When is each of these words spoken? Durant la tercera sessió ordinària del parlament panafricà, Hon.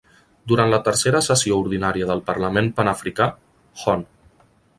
Durant 0.51 0.71
la 0.73 0.79
tercera 0.87 1.21
sessió 1.25 1.59
ordinària 1.65 2.07
del 2.13 2.25
parlament 2.31 2.73
panafricà, 2.81 3.29
Hon. 3.85 4.09